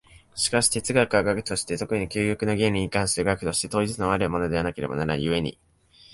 [0.33, 5.59] しかし哲学は学として、特に究極の原理に関する学として、統一のあるものでなければならぬ故に、